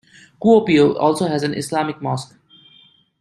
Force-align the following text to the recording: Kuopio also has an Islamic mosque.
Kuopio 0.41 0.95
also 0.97 1.27
has 1.27 1.43
an 1.43 1.53
Islamic 1.53 2.01
mosque. 2.01 2.35